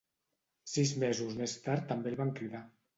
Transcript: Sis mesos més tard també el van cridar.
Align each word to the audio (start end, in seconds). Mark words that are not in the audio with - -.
Sis 0.71 0.95
mesos 1.05 1.39
més 1.45 1.57
tard 1.69 1.89
també 1.95 2.15
el 2.15 2.23
van 2.27 2.37
cridar. 2.43 2.69